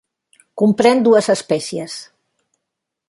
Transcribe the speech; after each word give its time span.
Comprèn 0.61 1.03
dues 1.07 1.29
espècies. 1.35 1.99